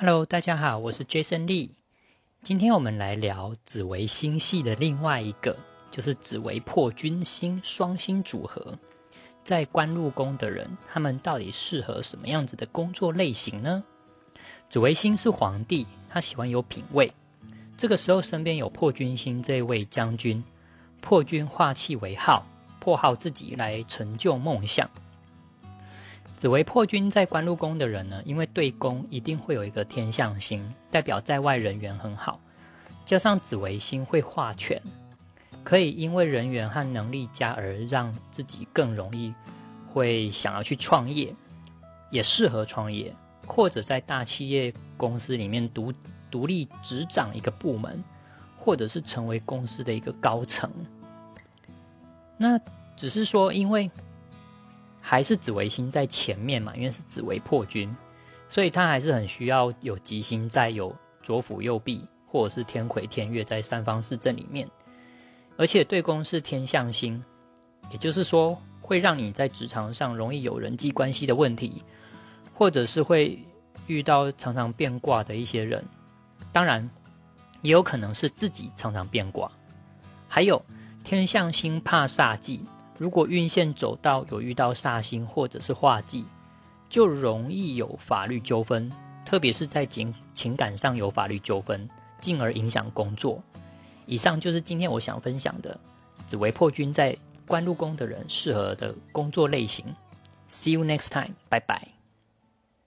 [0.00, 1.70] Hello，大家好，我是 Jason Lee。
[2.44, 5.56] 今天我们来聊紫微星系的另外一个，
[5.90, 8.78] 就是紫微破军星双星组合。
[9.42, 13.82] 在官禄宫的人，他们到底适合什么样子的工作类型呢？
[14.68, 17.12] 紫微星是皇帝，他喜欢有品位。
[17.76, 20.44] 这个时候身边有破军星这位将军，
[21.00, 22.46] 破军化气为号，
[22.78, 24.88] 破号自己来成就梦想。
[26.38, 32.38] 紫微破军在官禄宫的人呢，因为对宫一定会有一个天象星，代表在外人缘很好，
[33.04, 34.80] 加上紫微星会化权，
[35.64, 39.34] 可以因为人缘和能力佳而让自己更容易
[39.92, 41.34] 会想要去创业，
[42.12, 43.12] 也适合创业，
[43.44, 45.92] 或者在大企业公司里面独
[46.30, 48.04] 独立执掌一个部门，
[48.56, 50.70] 或者是成为公司的一个高层。
[52.36, 52.60] 那
[52.96, 53.90] 只是说因为。
[55.10, 57.96] 还是紫微星在前面嘛，因为是紫微破军，
[58.50, 64.68] 所以他还是很需要有吉星在，有左辅右弼，或者是天魁天月在三方四正里面。
[65.56, 67.24] 而且对宫是天象星，
[67.90, 71.82] 也就是说会让你在职场上容易有人际关系的问题，
[72.52, 73.42] 或者是会
[73.86, 75.82] 遇到常常变卦的一些人。
[76.52, 76.86] 当然，
[77.62, 79.50] 也有可能是自己常常变卦。
[80.28, 80.62] 还有
[81.02, 82.62] 天象星怕煞忌。
[82.98, 86.24] 如果运线走到有遇到煞星或者是化忌，
[86.90, 88.90] 就容易有法律纠纷，
[89.24, 91.88] 特别是在情情感上有法律纠纷，
[92.20, 93.42] 进而影响工作。
[94.06, 95.78] 以上就是今天我想分享的
[96.26, 99.84] 紫微破军在官禄宫的人适合的工作类型。
[100.48, 101.97] See you next time，拜拜。